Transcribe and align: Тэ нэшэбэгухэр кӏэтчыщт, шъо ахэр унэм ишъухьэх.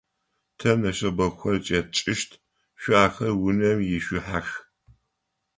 Тэ 0.57 0.69
нэшэбэгухэр 0.79 1.57
кӏэтчыщт, 1.65 2.31
шъо 2.81 2.95
ахэр 3.05 3.33
унэм 3.47 3.79
ишъухьэх. 3.97 4.47